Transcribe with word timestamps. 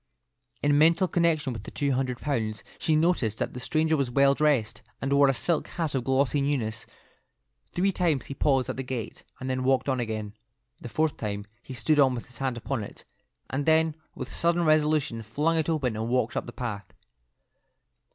In 0.63 0.79
mental 0.79 1.07
connection 1.07 1.53
with 1.53 1.61
the 1.61 1.69
two 1.69 1.91
hundred 1.91 2.19
pounds, 2.19 2.63
she 2.79 2.95
noticed 2.95 3.37
that 3.37 3.53
the 3.53 3.59
stranger 3.59 3.95
was 3.95 4.09
well 4.09 4.33
dressed, 4.33 4.81
and 4.99 5.13
wore 5.13 5.27
a 5.27 5.33
silk 5.35 5.67
hat 5.67 5.93
of 5.93 6.03
glossy 6.05 6.41
newness. 6.41 6.87
Three 7.71 7.91
times 7.91 8.25
he 8.25 8.33
paused 8.33 8.67
at 8.67 8.77
the 8.77 8.81
gate, 8.81 9.23
and 9.39 9.47
then 9.47 9.63
walked 9.63 9.87
on 9.87 9.99
again. 9.99 10.33
The 10.79 10.89
fourth 10.89 11.17
time 11.17 11.45
he 11.61 11.75
stood 11.75 11.99
with 11.99 12.25
his 12.25 12.39
hand 12.39 12.57
upon 12.57 12.83
it, 12.83 13.05
and 13.51 13.67
then 13.67 13.93
with 14.15 14.33
sudden 14.33 14.65
resolution 14.65 15.21
flung 15.21 15.55
it 15.59 15.69
open 15.69 15.95
and 15.95 16.09
walked 16.09 16.35
up 16.35 16.47
the 16.47 16.51
path. 16.51 16.95